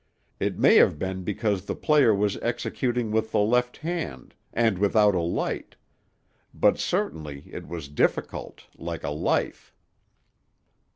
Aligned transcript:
It 0.39 0.57
may 0.57 0.77
have 0.77 0.97
been 0.97 1.21
because 1.23 1.65
the 1.65 1.75
player 1.75 2.11
was 2.11 2.35
executing 2.41 3.11
with 3.11 3.31
the 3.31 3.37
left 3.37 3.77
hand, 3.77 4.33
and 4.51 4.79
without 4.79 5.13
a 5.13 5.21
light; 5.21 5.75
but 6.55 6.79
certainly 6.79 7.43
it 7.53 7.67
was 7.67 7.87
difficult, 7.87 8.63
like 8.79 9.03
a 9.03 9.11
life. 9.11 9.75